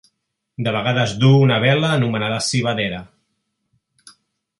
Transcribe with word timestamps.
De 0.67 0.71
vegades 0.75 1.11
duu 1.23 1.35
una 1.47 1.59
vela 1.63 1.91
anomenada 1.97 2.39
civadera. 2.47 3.03